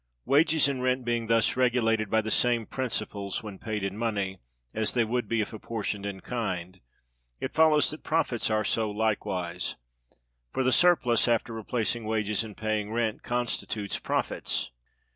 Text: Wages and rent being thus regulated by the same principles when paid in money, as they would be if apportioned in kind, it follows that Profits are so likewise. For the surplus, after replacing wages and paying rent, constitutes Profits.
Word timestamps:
Wages 0.25 0.67
and 0.67 0.81
rent 0.81 1.05
being 1.05 1.27
thus 1.27 1.55
regulated 1.55 2.09
by 2.09 2.21
the 2.21 2.31
same 2.31 2.65
principles 2.65 3.43
when 3.43 3.59
paid 3.59 3.83
in 3.83 3.95
money, 3.95 4.39
as 4.73 4.95
they 4.95 5.03
would 5.05 5.27
be 5.27 5.41
if 5.41 5.53
apportioned 5.53 6.07
in 6.07 6.21
kind, 6.21 6.79
it 7.39 7.53
follows 7.53 7.91
that 7.91 8.03
Profits 8.03 8.49
are 8.49 8.63
so 8.65 8.89
likewise. 8.89 9.75
For 10.53 10.63
the 10.63 10.71
surplus, 10.71 11.27
after 11.27 11.53
replacing 11.53 12.05
wages 12.05 12.43
and 12.43 12.57
paying 12.57 12.91
rent, 12.91 13.21
constitutes 13.21 13.99
Profits. 13.99 14.71